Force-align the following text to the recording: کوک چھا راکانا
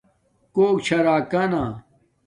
کوک 0.53 0.77
چھا 0.85 0.97
راکانا 1.05 1.63